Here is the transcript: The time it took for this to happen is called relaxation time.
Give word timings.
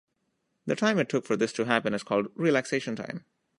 The 0.65 0.75
time 0.75 0.97
it 0.97 1.09
took 1.09 1.27
for 1.27 1.37
this 1.37 1.53
to 1.53 1.65
happen 1.65 1.93
is 1.93 2.01
called 2.01 2.29
relaxation 2.35 2.95
time. 2.95 3.23